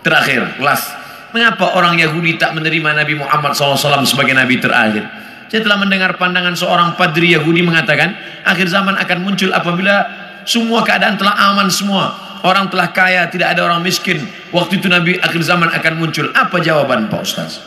terakhir 0.00 0.60
last. 0.60 0.92
Mengapa 1.30 1.78
orang 1.78 1.94
Yahudi 1.94 2.34
tak 2.42 2.58
menerima 2.58 2.90
Nabi 2.90 3.14
Muhammad 3.14 3.54
SAW 3.54 4.02
sebagai 4.02 4.34
Nabi 4.34 4.58
terakhir? 4.58 5.06
Saya 5.50 5.62
telah 5.66 5.78
mendengar 5.78 6.14
pandangan 6.18 6.54
seorang 6.54 6.98
padri 6.98 7.34
Yahudi 7.34 7.62
mengatakan 7.62 8.14
akhir 8.46 8.70
zaman 8.70 8.98
akan 8.98 9.18
muncul 9.22 9.50
apabila 9.50 10.06
semua 10.46 10.82
keadaan 10.82 11.18
telah 11.18 11.34
aman 11.50 11.70
semua. 11.70 12.14
Orang 12.40 12.72
telah 12.72 12.88
kaya 12.90 13.28
tidak 13.28 13.52
ada 13.52 13.68
orang 13.68 13.84
miskin. 13.84 14.24
Waktu 14.50 14.80
itu 14.80 14.88
Nabi 14.88 15.20
akhir 15.20 15.42
zaman 15.44 15.68
akan 15.70 15.92
muncul. 16.00 16.30
Apa 16.32 16.56
jawaban 16.62 17.12
Pak 17.12 17.20
Ustaz? 17.20 17.60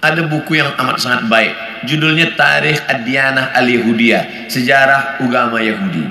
Ada 0.00 0.24
buku 0.24 0.56
yang 0.56 0.72
amat 0.80 0.96
sangat 0.96 1.28
baik. 1.28 1.52
Judulnya 1.84 2.32
Tarikh 2.32 2.80
Ad-Diyanah 2.88 3.52
Al-Yahudiyah 3.52 4.48
sejarah 4.48 5.20
agama 5.20 5.60
Yahudi. 5.60 6.04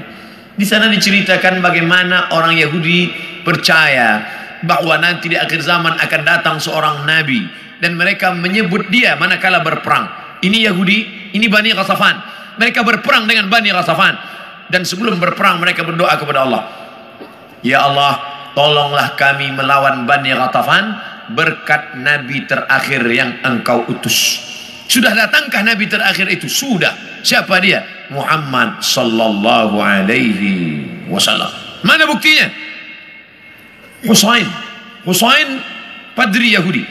Di 0.60 0.66
sana 0.68 0.92
diceritakan 0.92 1.64
bagaimana 1.64 2.36
orang 2.36 2.54
Yahudi 2.60 3.29
percaya 3.42 4.24
bahwa 4.64 5.00
nanti 5.00 5.32
di 5.32 5.38
akhir 5.40 5.64
zaman 5.64 5.96
akan 6.00 6.22
datang 6.28 6.56
seorang 6.60 7.08
nabi 7.08 7.48
dan 7.80 7.96
mereka 7.96 8.36
menyebut 8.36 8.92
dia 8.92 9.16
manakala 9.16 9.64
berperang 9.64 10.08
ini 10.44 10.68
Yahudi 10.68 11.32
ini 11.36 11.48
Bani 11.48 11.72
Ghasafan 11.72 12.16
mereka 12.60 12.84
berperang 12.84 13.24
dengan 13.24 13.48
Bani 13.48 13.72
Ghasafan 13.72 14.16
dan 14.68 14.84
sebelum 14.84 15.18
berperang 15.18 15.64
mereka 15.64 15.88
berdoa 15.88 16.14
kepada 16.20 16.44
Allah 16.44 16.64
Ya 17.60 17.84
Allah 17.84 18.20
tolonglah 18.56 19.20
kami 19.20 19.52
melawan 19.52 20.08
Bani 20.08 20.32
Ghatafan 20.32 20.96
berkat 21.36 22.00
Nabi 22.00 22.48
terakhir 22.48 23.04
yang 23.12 23.44
engkau 23.44 23.84
utus. 23.92 24.48
Sudah 24.90 25.14
datangkah 25.14 25.62
Nabi 25.62 25.86
terakhir 25.86 26.26
itu? 26.32 26.50
Sudah. 26.50 27.22
Siapa 27.22 27.60
dia? 27.62 27.84
Muhammad 28.10 28.82
sallallahu 28.82 29.78
alaihi 29.78 30.82
wasallam. 31.12 31.52
Mana 31.86 32.10
buktinya? 32.10 32.50
Husain. 34.06 34.48
Husain 35.04 35.60
padri 36.16 36.56
Yahudi. 36.56 36.84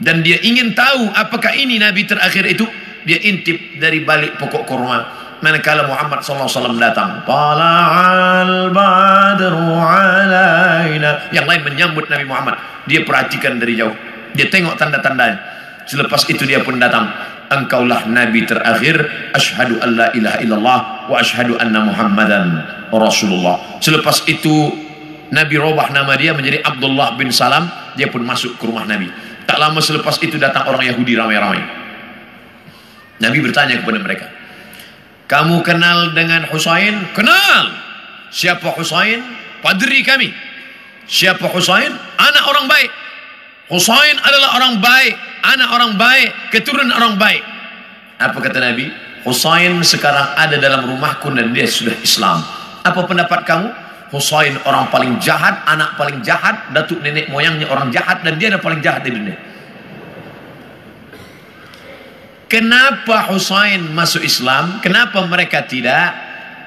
Dan 0.00 0.24
dia 0.24 0.40
ingin 0.40 0.72
tahu 0.72 1.12
apakah 1.12 1.52
ini 1.52 1.76
Nabi 1.76 2.08
terakhir 2.08 2.48
itu. 2.48 2.64
Dia 3.00 3.16
intip 3.16 3.80
dari 3.80 4.04
balik 4.04 4.36
pokok 4.36 4.68
kurma. 4.68 4.98
Manakala 5.40 5.88
Muhammad 5.88 6.20
SAW 6.20 6.76
datang. 6.76 7.24
Tala'al 7.24 8.68
badru 8.76 9.72
alaina. 9.80 11.32
Yang 11.32 11.46
lain 11.48 11.60
menyambut 11.64 12.12
Nabi 12.12 12.24
Muhammad. 12.28 12.60
Dia 12.84 13.00
perhatikan 13.08 13.56
dari 13.56 13.76
jauh. 13.80 13.96
Dia 14.36 14.52
tengok 14.52 14.76
tanda-tandanya. 14.76 15.40
Selepas 15.88 16.28
itu 16.28 16.44
dia 16.44 16.60
pun 16.60 16.76
datang. 16.76 17.08
Engkaulah 17.48 18.04
Nabi 18.04 18.44
terakhir. 18.44 19.00
Ashadu 19.32 19.80
an 19.80 19.96
la 19.96 20.08
ilaha 20.12 20.38
illallah. 20.44 20.78
Wa 21.08 21.16
ashadu 21.24 21.56
anna 21.56 21.88
Muhammadan 21.88 22.46
Rasulullah. 22.92 23.80
Selepas 23.80 24.28
itu 24.28 24.76
Nabi 25.30 25.54
robah 25.58 25.94
nama 25.94 26.18
dia 26.18 26.34
menjadi 26.34 26.62
Abdullah 26.66 27.14
bin 27.14 27.30
Salam. 27.30 27.70
Dia 27.94 28.10
pun 28.10 28.22
masuk 28.26 28.58
ke 28.58 28.66
rumah 28.66 28.86
Nabi. 28.86 29.10
Tak 29.46 29.58
lama 29.58 29.78
selepas 29.82 30.18
itu 30.22 30.38
datang 30.38 30.66
orang 30.70 30.86
Yahudi 30.90 31.14
ramai-ramai. 31.14 31.62
Nabi 33.20 33.38
bertanya 33.42 33.82
kepada 33.82 33.98
mereka. 33.98 34.26
Kamu 35.30 35.62
kenal 35.62 36.10
dengan 36.14 36.46
Husain? 36.50 37.14
Kenal. 37.14 37.70
Siapa 38.34 38.74
Husain? 38.74 39.22
Padri 39.62 40.02
kami. 40.02 40.34
Siapa 41.06 41.46
Husain? 41.50 41.90
Anak 42.18 42.44
orang 42.50 42.66
baik. 42.66 42.90
Husain 43.70 44.18
adalah 44.18 44.58
orang 44.58 44.82
baik, 44.82 45.14
anak 45.46 45.68
orang 45.70 45.92
baik, 45.94 46.34
keturunan 46.50 46.90
orang 46.90 47.14
baik. 47.14 47.42
Apa 48.18 48.42
kata 48.42 48.58
Nabi? 48.58 48.90
Husain 49.22 49.78
sekarang 49.86 50.34
ada 50.34 50.58
dalam 50.58 50.90
rumahku 50.90 51.30
dan 51.30 51.54
dia 51.54 51.70
sudah 51.70 51.94
Islam. 52.02 52.42
Apa 52.82 53.06
pendapat 53.06 53.46
kamu? 53.46 53.89
Husain 54.10 54.58
orang 54.66 54.90
paling 54.90 55.22
jahat, 55.22 55.62
anak 55.70 55.94
paling 55.94 56.18
jahat, 56.26 56.74
datuk 56.74 56.98
nenek 56.98 57.30
moyangnya 57.30 57.70
orang 57.70 57.94
jahat 57.94 58.26
dan 58.26 58.42
dia 58.42 58.50
ada 58.50 58.58
paling 58.58 58.82
jahat 58.82 59.06
di 59.06 59.14
dunia. 59.14 59.38
Kenapa 62.50 63.30
Husain 63.30 63.94
masuk 63.94 64.26
Islam? 64.26 64.82
Kenapa 64.82 65.22
mereka 65.30 65.62
tidak? 65.62 66.10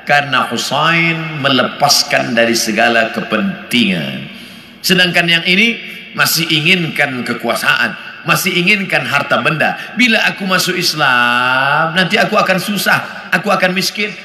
Karena 0.07 0.47
Husain 0.47 1.44
melepaskan 1.44 2.31
dari 2.31 2.56
segala 2.56 3.12
kepentingan. 3.12 4.31
Sedangkan 4.79 5.28
yang 5.28 5.44
ini 5.44 5.75
masih 6.16 6.47
inginkan 6.47 7.28
kekuasaan, 7.28 8.23
masih 8.23 8.56
inginkan 8.56 9.03
harta 9.03 9.44
benda. 9.44 9.75
Bila 10.00 10.23
aku 10.31 10.47
masuk 10.47 10.79
Islam, 10.79 11.91
nanti 11.91 12.16
aku 12.16 12.40
akan 12.40 12.56
susah, 12.63 13.28
aku 13.35 13.51
akan 13.51 13.75
miskin. 13.75 14.16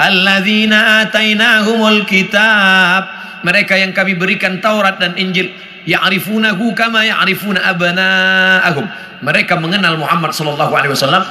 Alladzina 0.00 1.04
atainahumul 1.04 2.08
kitab. 2.08 3.20
Mereka 3.44 3.76
yang 3.76 3.92
kami 3.92 4.16
berikan 4.16 4.60
Taurat 4.64 4.96
dan 4.96 5.16
Injil, 5.20 5.52
ya'rifunahu 5.84 6.72
kama 6.72 7.04
ya'rifuna 7.04 7.68
abana'ahum. 7.68 8.84
Mereka 9.20 9.60
mengenal 9.60 10.00
Muhammad 10.00 10.32
sallallahu 10.32 10.72
alaihi 10.72 10.92
wasallam 10.96 11.24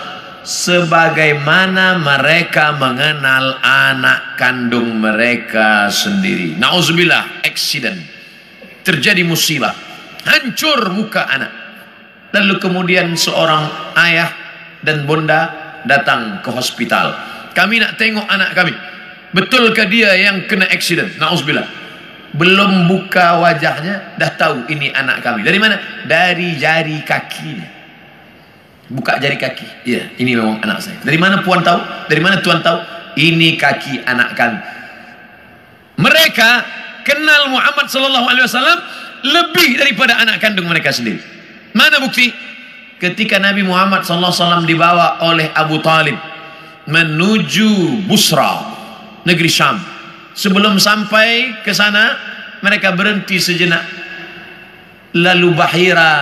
sebagaimana 0.46 1.98
mereka 2.02 2.78
mengenal 2.78 3.58
anak 3.62 4.38
kandung 4.38 5.02
mereka 5.02 5.90
sendiri. 5.90 6.58
Nauzubillah, 6.58 7.46
accident. 7.46 7.98
Terjadi 8.86 9.22
musibah, 9.22 9.74
hancur 10.26 10.94
muka 10.94 11.30
anak. 11.30 11.52
Lalu 12.34 12.62
kemudian 12.62 13.14
seorang 13.18 13.94
ayah 13.98 14.30
dan 14.86 15.06
bunda 15.10 15.50
datang 15.86 16.42
ke 16.46 16.50
hospital. 16.54 17.14
Kami 17.54 17.82
nak 17.82 17.98
tengok 17.98 18.26
anak 18.26 18.54
kami. 18.54 18.74
Betulkah 19.30 19.86
dia 19.86 20.14
yang 20.18 20.50
kena 20.50 20.66
accident? 20.70 21.14
Nauzubillah. 21.22 21.66
Belum 22.34 22.86
buka 22.86 23.42
wajahnya 23.42 24.18
dah 24.18 24.32
tahu 24.38 24.70
ini 24.70 24.94
anak 24.94 25.26
kami. 25.26 25.42
Dari 25.42 25.58
mana? 25.58 26.06
Dari 26.06 26.58
jari 26.58 27.02
kakinya. 27.02 27.68
Buka 28.90 29.22
jari 29.22 29.38
kaki. 29.38 29.86
Iya, 29.86 30.18
ini 30.18 30.34
memang 30.34 30.62
anak 30.66 30.82
saya. 30.82 30.98
Dari 31.06 31.18
mana 31.22 31.46
puan 31.46 31.62
tahu? 31.62 32.10
Dari 32.10 32.22
mana 32.22 32.42
tuan 32.42 32.62
tahu? 32.66 32.82
Ini 33.18 33.54
kaki 33.58 34.02
anak 34.02 34.34
kami. 34.34 34.58
Mereka 36.02 36.50
kenal 37.06 37.54
Muhammad 37.54 37.86
sallallahu 37.86 38.28
alaihi 38.34 38.46
wasallam 38.50 38.80
lebih 39.26 39.78
daripada 39.78 40.18
anak 40.18 40.42
kandung 40.42 40.66
mereka 40.66 40.90
sendiri. 40.90 41.22
Mana 41.74 42.02
bukti? 42.02 42.34
Ketika 42.98 43.38
Nabi 43.38 43.62
Muhammad 43.62 44.04
sallallahu 44.04 44.34
alaihi 44.34 44.44
wasallam 44.46 44.66
dibawa 44.66 45.08
oleh 45.22 45.48
Abu 45.54 45.80
Talib 45.86 46.18
menuju 46.90 48.04
Busra, 48.10 48.66
negeri 49.24 49.48
Syam. 49.48 49.78
Sebelum 50.34 50.82
sampai 50.82 51.62
ke 51.62 51.72
sana, 51.72 52.18
mereka 52.66 52.92
berhenti 52.98 53.38
sejenak. 53.38 53.86
Lalu 55.14 55.50
Bahira 55.54 56.14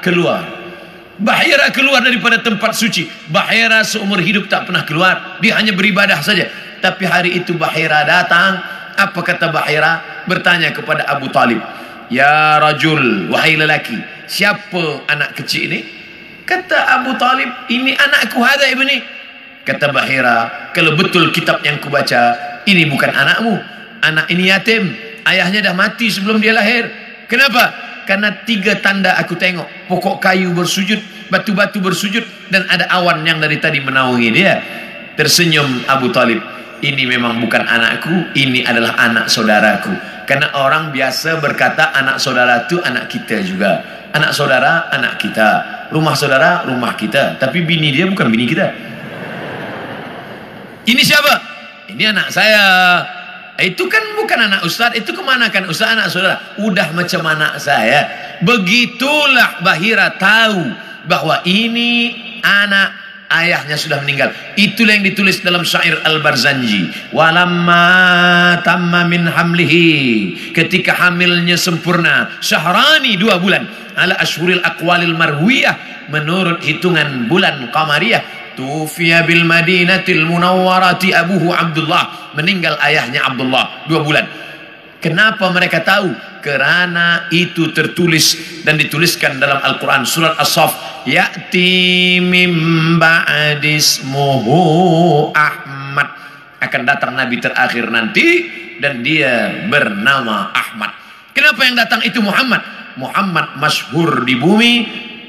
keluar. 0.00 0.44
Bahira 1.16 1.70
keluar 1.70 2.02
daripada 2.02 2.42
tempat 2.42 2.74
suci. 2.74 3.06
Bahira 3.30 3.86
seumur 3.86 4.20
hidup 4.20 4.50
tak 4.50 4.68
pernah 4.68 4.82
keluar. 4.84 5.38
Dia 5.40 5.56
hanya 5.56 5.72
beribadah 5.72 6.20
saja. 6.20 6.50
Tapi 6.82 7.04
hari 7.08 7.30
itu 7.40 7.56
Bahira 7.56 8.04
datang. 8.04 8.60
Apa 8.94 9.20
kata 9.24 9.48
Bahira? 9.48 10.24
Bertanya 10.28 10.72
kepada 10.74 11.08
Abu 11.08 11.32
Talib. 11.32 11.60
Ya 12.12 12.60
rajul, 12.60 13.32
wahai 13.32 13.56
lelaki. 13.56 13.96
Siapa 14.28 15.08
anak 15.08 15.40
kecil 15.40 15.72
ini? 15.72 15.80
Kata 16.44 17.00
Abu 17.00 17.16
Talib, 17.16 17.48
ini 17.72 17.96
anakku 17.96 18.36
hada 18.44 18.68
ibni. 18.68 19.00
Kata 19.64 19.88
Bahira, 19.88 20.70
kalau 20.76 20.92
betul 20.92 21.32
kitab 21.32 21.64
yang 21.64 21.80
kubaca, 21.80 22.36
ini 22.68 22.84
bukan 22.84 23.08
anakmu. 23.08 23.56
Anak 24.04 24.28
ini 24.28 24.52
yatim. 24.52 24.92
Ayahnya 25.24 25.64
dah 25.64 25.72
mati 25.72 26.12
sebelum 26.12 26.36
dia 26.36 26.52
lahir. 26.52 26.84
Kenapa? 27.24 27.72
Karena 28.04 28.44
tiga 28.44 28.76
tanda 28.84 29.16
aku 29.16 29.40
tengok. 29.40 29.88
Pokok 29.88 30.20
kayu 30.20 30.52
bersujud, 30.52 31.00
batu-batu 31.32 31.80
bersujud, 31.80 32.20
dan 32.52 32.68
ada 32.68 32.92
awan 32.92 33.24
yang 33.24 33.40
dari 33.40 33.56
tadi 33.56 33.80
menaungi 33.80 34.28
dia. 34.28 34.60
Tersenyum 35.16 35.88
Abu 35.88 36.12
Talib. 36.12 36.44
Ini 36.84 37.08
memang 37.08 37.40
bukan 37.40 37.64
anakku, 37.64 38.36
ini 38.36 38.60
adalah 38.68 39.00
anak 39.00 39.32
saudaraku. 39.32 39.96
Karena 40.28 40.52
orang 40.60 40.92
biasa 40.92 41.40
berkata 41.40 41.96
anak 41.96 42.20
saudara 42.20 42.68
itu 42.68 42.76
anak 42.84 43.08
kita 43.08 43.40
juga. 43.40 43.80
Anak 44.12 44.36
saudara, 44.36 44.92
anak 44.92 45.16
kita. 45.16 45.48
Rumah 45.88 46.12
saudara, 46.12 46.68
rumah 46.68 46.92
kita. 46.92 47.40
Tapi 47.40 47.64
bini 47.64 47.96
dia 47.96 48.04
bukan 48.04 48.28
bini 48.28 48.44
kita. 48.44 48.93
Ini 50.84 51.02
siapa? 51.04 51.34
Ini 51.92 52.12
anak 52.12 52.28
saya. 52.32 52.64
Itu 53.54 53.86
kan 53.86 54.02
bukan 54.18 54.50
anak 54.50 54.66
ustaz, 54.66 54.98
itu 54.98 55.14
ke 55.14 55.22
mana 55.22 55.46
kan 55.46 55.64
ustaz 55.70 55.94
anak 55.94 56.10
saudara? 56.10 56.42
Udah 56.58 56.90
macam 56.90 57.22
anak 57.22 57.62
saya. 57.62 58.10
Begitulah 58.42 59.62
Bahira 59.62 60.10
tahu 60.18 60.74
bahwa 61.06 61.38
ini 61.46 62.18
anak 62.42 63.04
ayahnya 63.30 63.78
sudah 63.78 64.02
meninggal. 64.02 64.34
Itulah 64.58 64.98
yang 64.98 65.06
ditulis 65.06 65.38
dalam 65.40 65.62
syair 65.62 66.02
Al-Barzanji. 66.02 67.14
Walamma 67.14 68.58
tamma 68.66 69.06
min 69.06 69.30
hamlihi. 69.30 70.50
Ketika 70.50 70.94
hamilnya 70.98 71.54
sempurna. 71.54 72.34
Syahrani 72.42 73.14
dua 73.14 73.38
bulan. 73.38 73.70
Ala 73.94 74.18
ashuril 74.18 74.60
aqwalil 74.66 75.14
marwiyah. 75.14 76.10
Menurut 76.10 76.60
hitungan 76.66 77.30
bulan 77.30 77.70
qamariyah. 77.70 78.43
Tufiya 78.54 79.26
bil 79.26 79.42
madinatil 79.46 80.26
munawwarati 80.26 81.10
abuhu 81.14 81.50
Abdullah. 81.50 82.34
Meninggal 82.38 82.78
ayahnya 82.82 83.26
Abdullah. 83.26 83.86
Dua 83.90 84.00
bulan. 84.02 84.26
Kenapa 85.04 85.52
mereka 85.52 85.84
tahu? 85.84 86.16
Kerana 86.40 87.28
itu 87.28 87.72
tertulis 87.76 88.60
dan 88.64 88.80
dituliskan 88.80 89.36
dalam 89.36 89.60
Al-Quran 89.60 90.08
surat 90.08 90.36
As-Saf. 90.40 91.04
Ya'ti 91.04 92.20
mim 92.24 92.96
Ahmad. 95.36 96.08
Akan 96.64 96.82
datang 96.88 97.12
Nabi 97.12 97.36
terakhir 97.36 97.92
nanti 97.92 98.48
dan 98.80 99.04
dia 99.04 99.64
bernama 99.68 100.48
Ahmad. 100.56 100.96
Kenapa 101.36 101.60
yang 101.68 101.76
datang 101.76 102.00
itu 102.00 102.24
Muhammad? 102.24 102.64
Muhammad 102.94 103.58
masyhur 103.58 104.22
di 104.22 104.38
bumi, 104.38 104.74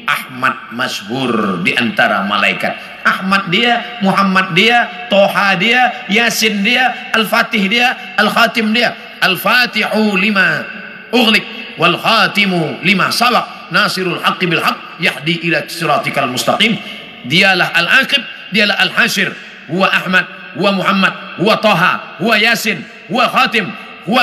Ahmad 0.05 0.71
masyhur 0.71 1.59
di 1.65 1.73
antara 1.75 2.23
malaikat. 2.23 2.94
Ahmad 3.05 3.53
dia, 3.53 4.01
Muhammad 4.01 4.57
dia, 4.57 5.07
Toha 5.13 5.53
dia, 5.55 6.09
Yasin 6.09 6.65
dia, 6.65 7.13
Al-Fatih 7.13 7.69
dia, 7.69 8.17
Al-Khatim 8.17 8.73
dia. 8.73 8.97
Al-Fatihu 9.21 10.17
lima 10.17 10.65
ughliq 11.13 11.45
wal 11.77 11.97
khatimu 11.97 12.81
lima 12.85 13.09
sabaq. 13.09 13.73
Nasirul 13.73 14.21
haqqi 14.21 14.45
bil 14.45 14.61
haqq 14.61 15.01
yahdi 15.01 15.41
ila 15.49 15.65
siratikal 15.65 16.29
mustaqim. 16.29 16.77
Dialah 17.25 17.73
al-aqib 17.73 18.21
dialah 18.53 18.77
al-hasyir 18.85 19.33
huwa 19.71 19.89
Ahmad 19.89 20.25
huwa 20.53 20.69
Muhammad 20.77 21.13
huwa 21.41 21.57
Taha 21.57 22.21
huwa 22.21 22.37
Yasin 22.37 22.85
huwa 23.09 23.25
Khatim 23.33 23.65
huwa 24.05 24.21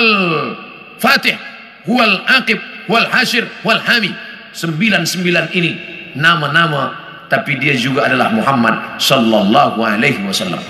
Fatih 1.03 1.35
huwa 1.83 2.07
al-aqib 2.07 2.63
wal 2.87 3.11
hasyir 3.11 3.51
wal 3.67 3.83
hami. 3.83 4.15
Sembilan-sembilan 4.53 5.51
ini 5.57 5.73
nama-nama 6.15 7.02
tapi 7.33 7.57
dia 7.57 7.73
juga 7.73 8.05
adalah 8.05 8.29
Muhammad 8.29 9.01
sallallahu 9.01 9.81
alaihi 9.81 10.21
wasallam. 10.21 10.61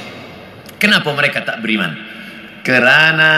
Kenapa 0.79 1.11
mereka 1.11 1.43
tak 1.43 1.59
beriman? 1.59 1.91
Kerana 2.63 3.35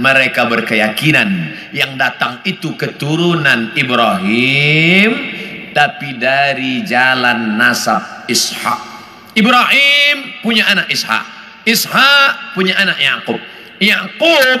mereka 0.00 0.48
berkeyakinan 0.48 1.28
yang 1.76 2.00
datang 2.00 2.40
itu 2.48 2.72
keturunan 2.72 3.76
Ibrahim 3.76 5.10
tapi 5.76 6.16
dari 6.16 6.80
jalan 6.88 7.60
nasab 7.60 8.24
Ishak. 8.24 8.80
Ibrahim 9.36 10.40
punya 10.40 10.66
anak 10.72 10.88
Ishak 10.88 11.24
Ishak 11.68 12.56
punya 12.56 12.74
anak 12.80 12.96
Yakub 12.96 13.38
Yakub 13.76 14.58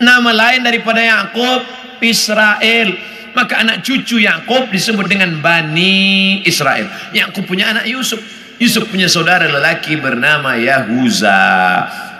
nama 0.00 0.30
lain 0.32 0.64
daripada 0.64 1.04
Yakub 1.04 1.60
Israel 2.00 3.15
maka 3.36 3.60
anak 3.60 3.84
cucu 3.84 4.24
Yakub 4.24 4.72
disebut 4.72 5.04
dengan 5.04 5.36
Bani 5.44 6.40
Israel 6.48 6.88
Yakub 7.12 7.44
punya 7.44 7.76
anak 7.76 7.84
Yusuf 7.84 8.18
Yusuf 8.56 8.88
punya 8.88 9.06
saudara 9.12 9.44
lelaki 9.44 10.00
bernama 10.00 10.56
Yahuza 10.56 11.44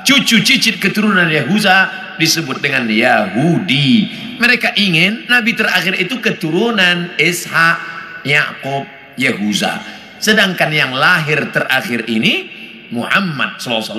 cucu 0.07 0.45
cicit 0.45 0.79
keturunan 0.79 1.27
Yahuza 1.27 2.07
disebut 2.17 2.63
dengan 2.63 2.89
Yahudi. 2.89 4.09
Mereka 4.39 4.77
ingin 4.77 5.29
Nabi 5.29 5.57
terakhir 5.57 5.97
itu 5.97 6.21
keturunan 6.21 7.17
Ishak, 7.17 7.77
Yakub, 8.25 8.85
Yahuza. 9.17 9.81
Sedangkan 10.21 10.73
yang 10.73 10.93
lahir 10.97 11.53
terakhir 11.53 12.09
ini 12.09 12.49
Muhammad 12.93 13.61
SAW, 13.61 13.93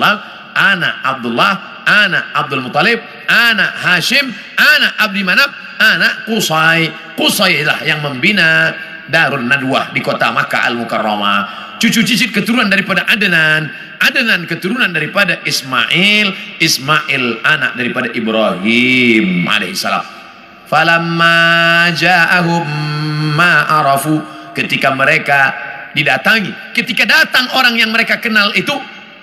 anak 0.54 0.94
Abdullah, 1.02 1.84
anak 1.86 2.24
Abdul 2.34 2.62
Muttalib, 2.66 2.98
anak 3.26 3.72
Hashim, 3.82 4.30
anak 4.58 4.92
Abdi 4.98 5.22
Manab, 5.22 5.50
anak 5.78 6.26
Qusay. 6.26 6.90
Qusay 7.14 7.62
lah 7.62 7.80
yang 7.86 8.02
membina 8.02 8.74
Darun 9.08 9.48
Nadwah 9.48 9.94
di 9.94 10.04
kota 10.04 10.34
Makkah 10.34 10.68
Al-Mukarramah. 10.68 11.40
Cucu 11.78 12.02
cicit 12.02 12.34
keturunan 12.34 12.66
daripada 12.66 13.06
Adnan, 13.06 13.70
Adnan 14.02 14.50
keturunan 14.50 14.90
daripada 14.90 15.38
Ismail, 15.46 16.58
Ismail 16.58 17.24
anak 17.46 17.78
daripada 17.78 18.10
Ibrahim 18.10 19.46
alaihissalam. 19.46 20.02
Falamma 20.66 21.88
ja'ahum 21.94 22.66
ma 23.32 23.64
arafu 23.80 24.20
ketika 24.58 24.90
mereka 24.92 25.54
didatangi, 25.94 26.74
ketika 26.74 27.06
datang 27.06 27.46
orang 27.54 27.78
yang 27.78 27.94
mereka 27.94 28.18
kenal 28.18 28.50
itu 28.52 28.74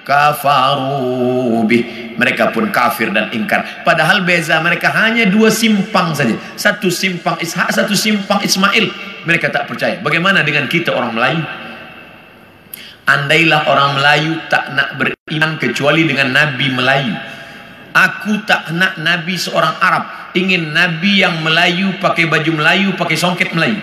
kafaru 0.06 1.66
bih 1.66 2.13
mereka 2.16 2.54
pun 2.54 2.69
kafir 2.69 3.10
dan 3.10 3.34
ingkar 3.34 3.84
padahal 3.84 4.22
beza 4.22 4.62
mereka 4.62 4.94
hanya 4.94 5.25
dua 5.25 5.50
simpang 5.50 6.13
saja 6.13 6.38
satu 6.56 6.94
simpang 6.94 7.36
Ishak 7.42 7.74
satu 7.74 7.98
simpang 7.98 8.40
Ismail 8.46 8.86
mereka 9.25 9.50
tak 9.50 9.66
percaya 9.66 9.98
bagaimana 10.00 10.46
dengan 10.46 10.69
kita 10.69 10.94
orang 10.94 11.18
Melayu 11.18 11.42
Andailah 13.06 13.69
orang 13.69 14.02
Melayu 14.02 14.34
tak 14.50 14.74
nak 14.74 14.98
beriman 14.98 15.62
kecuali 15.62 16.10
dengan 16.10 16.34
Nabi 16.34 16.74
Melayu. 16.74 17.13
Aku 17.94 18.42
tak 18.50 18.74
nak 18.74 18.98
Nabi 18.98 19.38
seorang 19.38 19.78
Arab. 19.78 20.34
Ingin 20.34 20.74
Nabi 20.74 21.22
yang 21.22 21.46
Melayu 21.46 22.01
pakai 22.01 22.25
baju 22.25 22.51
Melayu, 22.58 22.98
pakai 22.98 23.13
songket 23.13 23.54
Melayu. 23.54 23.78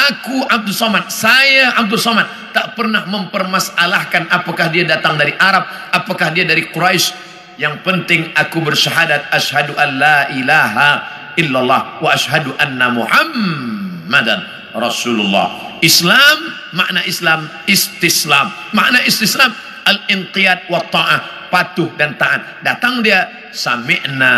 Aku 0.00 0.48
Abdul 0.48 0.72
Somad, 0.72 1.12
saya 1.12 1.76
Abdul 1.76 2.00
Somad 2.00 2.24
tak 2.56 2.72
pernah 2.72 3.04
mempermasalahkan 3.04 4.32
apakah 4.32 4.72
dia 4.72 4.88
datang 4.88 5.20
dari 5.20 5.36
Arab, 5.36 5.68
apakah 5.92 6.32
dia 6.32 6.48
dari 6.48 6.72
Quraisy. 6.72 7.28
Yang 7.60 7.84
penting 7.84 8.32
aku 8.32 8.64
bersyahadat 8.64 9.28
asyhadu 9.28 9.76
an 9.76 10.00
la 10.00 10.32
ilaha 10.32 10.90
illallah 11.36 12.00
wa 12.00 12.08
asyhadu 12.16 12.56
anna 12.56 12.88
Muhammadan 12.88 14.40
Rasulullah. 14.72 15.76
Islam 15.84 16.38
makna 16.72 17.04
Islam 17.04 17.48
istislam 17.68 18.52
makna 18.72 19.04
istislam 19.04 19.52
al-inqiyad 19.84 20.68
wa 20.72 20.80
ta'ah 20.88 21.50
patuh 21.50 21.92
dan 21.98 22.14
taat 22.16 22.62
datang 22.62 23.02
dia 23.04 23.50
sami'na 23.50 24.34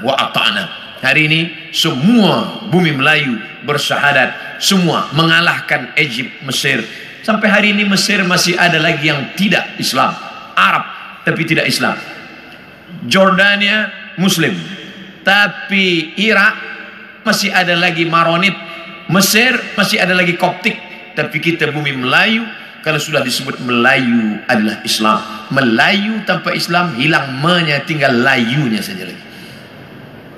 wa 0.00 0.14
ata'na 0.14 0.87
hari 1.02 1.30
ini 1.30 1.40
semua 1.70 2.66
bumi 2.68 2.94
Melayu 2.94 3.38
bersyahadat. 3.64 4.58
Semua 4.58 5.06
mengalahkan 5.14 5.94
Egypt 5.94 6.42
Mesir. 6.42 6.82
Sampai 7.22 7.46
hari 7.46 7.70
ini 7.70 7.86
Mesir 7.86 8.22
masih 8.26 8.58
ada 8.58 8.78
lagi 8.80 9.06
yang 9.06 9.34
tidak 9.38 9.78
Islam. 9.78 10.10
Arab 10.58 10.84
tapi 11.22 11.46
tidak 11.46 11.70
Islam. 11.70 11.94
Jordania 13.06 13.92
Muslim. 14.18 14.56
Tapi 15.22 16.16
Irak 16.18 16.54
masih 17.22 17.54
ada 17.54 17.78
lagi 17.78 18.08
Maronit. 18.08 18.56
Mesir 19.12 19.54
masih 19.78 20.02
ada 20.02 20.16
lagi 20.16 20.34
Koptik. 20.34 20.74
Tapi 21.14 21.36
kita 21.38 21.70
bumi 21.70 21.94
Melayu 21.94 22.42
kalau 22.82 22.98
sudah 22.98 23.22
disebut 23.22 23.62
Melayu 23.62 24.42
adalah 24.50 24.82
Islam. 24.82 25.20
Melayu 25.54 26.24
tanpa 26.26 26.54
Islam 26.56 26.98
hilang 26.98 27.38
menya 27.38 27.82
tinggal 27.86 28.10
layunya 28.10 28.82
saja 28.82 29.06
lagi 29.06 29.27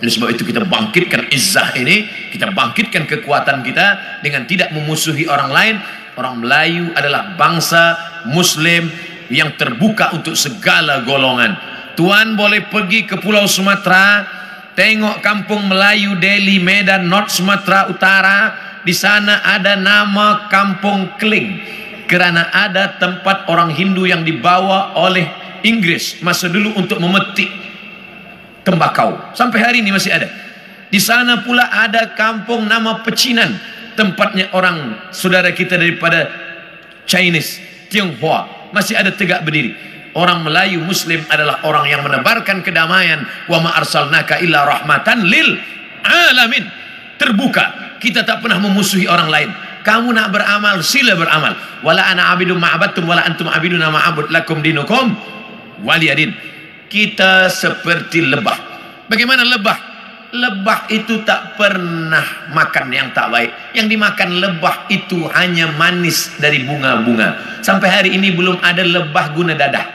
oleh 0.00 0.08
sebab 0.08 0.32
itu 0.32 0.48
kita 0.48 0.64
bangkitkan 0.64 1.28
izzah 1.28 1.76
ini 1.76 2.08
kita 2.32 2.56
bangkitkan 2.56 3.04
kekuatan 3.04 3.60
kita 3.60 4.20
dengan 4.24 4.48
tidak 4.48 4.72
memusuhi 4.72 5.28
orang 5.28 5.52
lain. 5.52 5.76
Orang 6.16 6.40
Melayu 6.40 6.92
adalah 6.96 7.36
bangsa 7.36 7.96
muslim 8.28 8.88
yang 9.28 9.54
terbuka 9.60 10.12
untuk 10.16 10.36
segala 10.36 11.04
golongan. 11.04 11.56
Tuan 11.96 12.32
boleh 12.32 12.64
pergi 12.68 13.04
ke 13.04 13.20
pulau 13.20 13.44
Sumatera 13.44 14.24
tengok 14.72 15.20
kampung 15.20 15.68
Melayu 15.68 16.16
Delhi 16.16 16.60
Medan 16.60 17.04
North 17.08 17.32
Sumatera 17.32 17.88
Utara. 17.92 18.38
Di 18.80 18.96
sana 18.96 19.44
ada 19.44 19.76
nama 19.76 20.48
Kampung 20.48 21.20
Kling 21.20 21.60
kerana 22.08 22.48
ada 22.48 22.96
tempat 22.96 23.44
orang 23.52 23.68
Hindu 23.68 24.08
yang 24.08 24.24
dibawa 24.24 24.96
oleh 24.96 25.28
Inggris 25.60 26.24
masa 26.24 26.48
dulu 26.48 26.72
untuk 26.72 26.96
memetik 26.96 27.69
tembakau. 28.64 29.34
Sampai 29.36 29.60
hari 29.60 29.80
ini 29.84 29.92
masih 29.94 30.12
ada. 30.12 30.28
Di 30.90 30.98
sana 30.98 31.40
pula 31.46 31.70
ada 31.70 32.12
kampung 32.18 32.66
nama 32.66 33.00
Pecinan. 33.06 33.56
Tempatnya 33.94 34.48
orang 34.56 35.10
saudara 35.12 35.52
kita 35.52 35.76
daripada 35.76 36.30
Chinese 37.06 37.60
Tionghoa. 37.90 38.72
Masih 38.74 38.98
ada 38.98 39.10
tegak 39.14 39.42
berdiri. 39.42 39.74
Orang 40.10 40.42
Melayu 40.42 40.82
Muslim 40.82 41.22
adalah 41.30 41.62
orang 41.62 41.86
yang 41.86 42.02
menebarkan 42.02 42.66
kedamaian. 42.66 43.22
Wa 43.46 43.62
ma 43.62 43.74
arsalnaka 43.78 44.42
illa 44.42 44.66
rahmatan 44.66 45.26
lil 45.26 45.58
alamin. 46.02 46.64
Terbuka. 47.18 47.98
Kita 48.00 48.24
tak 48.24 48.40
pernah 48.40 48.58
memusuhi 48.58 49.04
orang 49.06 49.28
lain. 49.28 49.50
Kamu 49.84 50.12
nak 50.12 50.32
beramal 50.32 50.80
sila 50.80 51.14
beramal. 51.14 51.56
Wala 51.84 52.04
ana 52.08 52.32
abidu 52.32 52.56
ma'abattum 52.56 53.04
wala 53.04 53.24
antum 53.24 53.48
abiduna 53.48 53.92
ma'abud 53.92 54.32
lakum 54.32 54.60
dinukum 54.64 55.16
waliyadin 55.84 56.32
kita 56.90 57.46
seperti 57.46 58.26
lebah. 58.26 58.58
Bagaimana 59.06 59.46
lebah? 59.46 59.78
Lebah 60.30 60.90
itu 60.90 61.22
tak 61.26 61.58
pernah 61.58 62.50
makan 62.54 62.86
yang 62.90 63.10
tak 63.14 63.30
baik. 63.30 63.50
Yang 63.74 63.86
dimakan 63.94 64.30
lebah 64.42 64.90
itu 64.90 65.26
hanya 65.30 65.70
manis 65.74 66.34
dari 66.38 66.66
bunga-bunga. 66.66 67.62
Sampai 67.62 67.88
hari 67.90 68.10
ini 68.14 68.34
belum 68.34 68.58
ada 68.62 68.82
lebah 68.82 69.26
guna 69.34 69.54
dadah. 69.54 69.86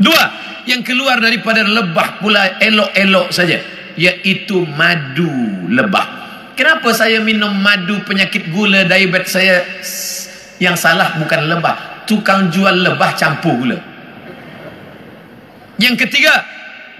Dua 0.00 0.22
yang 0.64 0.80
keluar 0.80 1.20
daripada 1.20 1.64
lebah 1.64 2.20
pula 2.20 2.56
elok-elok 2.60 3.28
saja 3.32 3.60
yaitu 3.96 4.64
madu 4.64 5.28
lebah. 5.68 6.24
Kenapa 6.56 6.92
saya 6.96 7.20
minum 7.20 7.52
madu 7.52 8.00
penyakit 8.04 8.48
gula 8.48 8.88
diabetes 8.88 9.36
saya 9.36 9.60
yang 10.56 10.76
salah 10.76 11.16
bukan 11.20 11.48
lebah, 11.48 12.06
tukang 12.08 12.48
jual 12.48 12.72
lebah 12.72 13.12
campur 13.16 13.56
gula. 13.60 13.91
Yang 15.82 16.06
ketiga, 16.06 16.46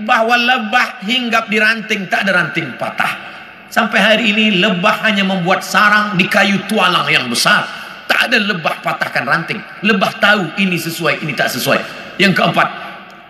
bahwa 0.02 0.34
lebah 0.34 1.06
hinggap 1.06 1.46
di 1.46 1.62
ranting, 1.62 2.10
tak 2.10 2.26
ada 2.26 2.42
ranting 2.42 2.74
patah. 2.74 3.30
Sampai 3.70 4.02
hari 4.02 4.34
ini 4.34 4.58
lebah 4.58 5.06
hanya 5.06 5.22
membuat 5.22 5.62
sarang 5.62 6.18
di 6.18 6.26
kayu 6.26 6.66
tualang 6.66 7.06
yang 7.06 7.30
besar. 7.30 7.62
Tak 8.10 8.28
ada 8.28 8.42
lebah 8.42 8.82
patahkan 8.82 9.22
ranting. 9.24 9.62
Lebah 9.86 10.18
tahu 10.18 10.58
ini 10.58 10.76
sesuai, 10.76 11.22
ini 11.22 11.32
tak 11.32 11.48
sesuai. 11.54 11.80
Yang 12.18 12.42
keempat, 12.42 12.68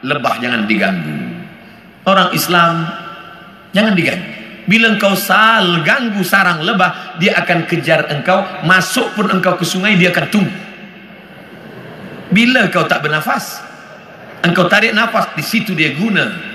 lebah 0.03 0.41
jangan 0.41 0.65
diganggu. 0.67 1.15
Orang 2.03 2.35
Islam 2.35 2.89
jangan 3.71 3.93
diganggu. 3.95 4.41
Bila 4.67 4.95
engkau 4.95 5.15
sal 5.15 5.85
ganggu 5.85 6.23
sarang 6.25 6.65
lebah, 6.65 7.21
dia 7.21 7.39
akan 7.39 7.69
kejar 7.69 8.11
engkau. 8.11 8.65
Masuk 8.67 9.15
pun 9.15 9.29
engkau 9.31 9.55
ke 9.61 9.69
sungai, 9.69 9.95
dia 10.01 10.11
akan 10.11 10.27
tunggu. 10.33 10.55
Bila 12.33 12.67
kau 12.73 12.89
tak 12.89 13.05
bernafas, 13.05 13.61
engkau 14.43 14.67
tarik 14.67 14.93
nafas, 14.95 15.35
di 15.35 15.45
situ 15.45 15.73
dia 15.73 15.95
guna. 15.95 16.51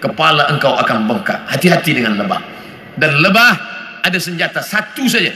Kepala 0.00 0.52
engkau 0.52 0.76
akan 0.76 1.08
bengkak. 1.08 1.48
Hati-hati 1.48 1.96
dengan 1.96 2.20
lebah. 2.20 2.40
Dan 2.94 3.18
lebah 3.24 3.52
ada 4.04 4.18
senjata 4.20 4.60
satu 4.60 5.08
saja. 5.08 5.32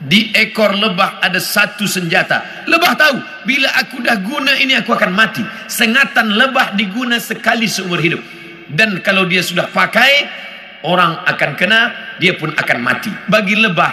Di 0.00 0.32
ekor 0.32 0.72
lebah 0.72 1.20
ada 1.20 1.36
satu 1.36 1.84
senjata. 1.84 2.64
Lebah 2.64 2.92
tahu, 2.96 3.16
bila 3.44 3.68
aku 3.76 4.00
dah 4.00 4.16
guna 4.22 4.56
ini 4.56 4.72
aku 4.78 4.96
akan 4.96 5.12
mati. 5.12 5.44
Sengatan 5.68 6.32
lebah 6.32 6.72
diguna 6.78 7.20
sekali 7.20 7.68
seumur 7.68 8.00
hidup. 8.00 8.22
Dan 8.70 9.02
kalau 9.02 9.26
dia 9.26 9.42
sudah 9.42 9.68
pakai, 9.68 10.30
orang 10.86 11.20
akan 11.26 11.50
kena, 11.58 11.80
dia 12.22 12.38
pun 12.38 12.54
akan 12.54 12.78
mati. 12.80 13.10
Bagi 13.28 13.58
lebah, 13.58 13.92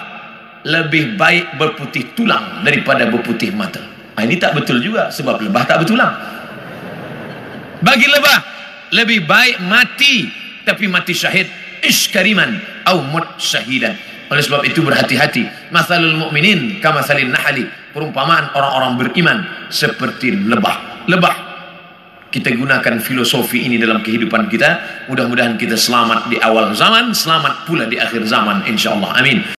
lebih 0.63 1.17
baik 1.17 1.58
berputih 1.58 2.13
tulang 2.13 2.62
daripada 2.62 3.10
berputih 3.10 3.51
mata. 3.51 3.82
Nah, 4.15 4.24
ini 4.25 4.38
tak 4.38 4.53
betul 4.58 4.79
juga 4.79 5.10
sebab 5.12 5.44
lebah 5.44 5.65
tak 5.65 5.82
bertulang. 5.84 6.37
Bagi 7.82 8.08
lebah, 8.10 8.40
lebih 8.94 9.26
baik 9.28 9.62
mati 9.66 10.30
tapi 10.66 10.90
mati 10.90 11.14
syahid. 11.14 11.48
Iskariman 11.78 12.58
au 12.90 13.06
mut 13.06 13.38
syahidan 13.38 13.94
oleh 14.28 14.44
sebab 14.44 14.62
itu 14.68 14.84
berhati-hati. 14.84 15.72
Masalul 15.72 16.20
mu'minin 16.20 16.84
kama 16.84 17.00
salin 17.00 17.32
nahali 17.32 17.64
perumpamaan 17.96 18.52
orang-orang 18.52 18.92
beriman 19.00 19.38
seperti 19.72 20.36
lebah. 20.36 21.08
Lebah. 21.08 21.36
Kita 22.28 22.52
gunakan 22.52 23.00
filosofi 23.00 23.64
ini 23.64 23.80
dalam 23.80 24.04
kehidupan 24.04 24.52
kita. 24.52 24.70
Mudah-mudahan 25.08 25.56
kita 25.56 25.80
selamat 25.80 26.28
di 26.28 26.36
awal 26.44 26.76
zaman 26.76 27.16
selamat 27.16 27.64
pula 27.64 27.88
di 27.88 27.96
akhir 27.96 28.28
zaman 28.28 28.68
insyaallah 28.68 29.16
amin 29.16 29.48